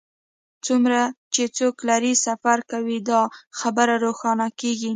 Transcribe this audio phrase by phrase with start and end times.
[0.65, 0.99] څومره
[1.33, 3.21] چې څوک لرې سفر کوي دا
[3.59, 4.89] خبره روښانه کیږي